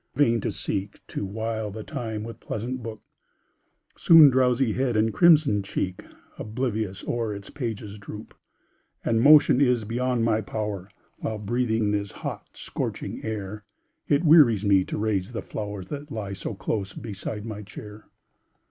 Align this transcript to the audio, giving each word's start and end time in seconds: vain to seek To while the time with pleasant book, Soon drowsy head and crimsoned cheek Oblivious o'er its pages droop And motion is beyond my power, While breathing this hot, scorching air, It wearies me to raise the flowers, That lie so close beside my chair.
vain 0.15 0.41
to 0.41 0.51
seek 0.51 0.99
To 1.09 1.23
while 1.27 1.69
the 1.69 1.83
time 1.83 2.23
with 2.23 2.39
pleasant 2.39 2.81
book, 2.81 3.03
Soon 3.95 4.31
drowsy 4.31 4.73
head 4.73 4.97
and 4.97 5.13
crimsoned 5.13 5.63
cheek 5.63 6.03
Oblivious 6.39 7.03
o'er 7.07 7.35
its 7.35 7.51
pages 7.51 7.99
droop 7.99 8.33
And 9.05 9.21
motion 9.21 9.61
is 9.61 9.85
beyond 9.85 10.25
my 10.25 10.41
power, 10.41 10.89
While 11.19 11.37
breathing 11.37 11.91
this 11.91 12.13
hot, 12.13 12.47
scorching 12.53 13.23
air, 13.23 13.63
It 14.07 14.23
wearies 14.23 14.65
me 14.65 14.83
to 14.85 14.97
raise 14.97 15.33
the 15.33 15.43
flowers, 15.43 15.89
That 15.89 16.09
lie 16.11 16.33
so 16.33 16.55
close 16.55 16.93
beside 16.93 17.45
my 17.45 17.61
chair. 17.61 18.07